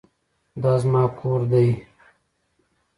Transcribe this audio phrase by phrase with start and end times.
[0.61, 1.67] دا زما کور دی.